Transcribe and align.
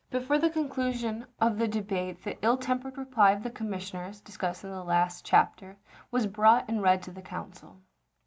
Before 0.09 0.39
the 0.39 0.49
conclusion 0.49 1.27
of 1.39 1.59
the 1.59 1.67
debate 1.67 2.23
the 2.23 2.35
ill 2.43 2.57
tempered 2.57 2.97
reply 2.97 3.33
of 3.33 3.43
the 3.43 3.51
commissioners, 3.51 4.19
de 4.19 4.31
scribed 4.31 4.63
in 4.63 4.71
the 4.71 4.83
last 4.83 5.23
chapter, 5.23 5.77
was 6.09 6.25
brought 6.25 6.67
and 6.67 6.81
read 6.81 7.03
to 7.03 7.11
the 7.11 7.21
council. 7.21 7.77